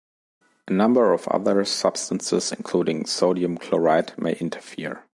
[0.67, 5.05] A number of other substances, including sodium chloride, may interfere.